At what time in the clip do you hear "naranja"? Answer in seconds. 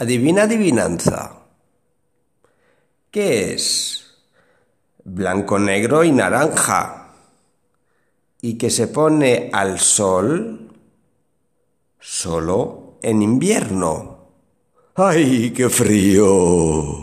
6.10-7.12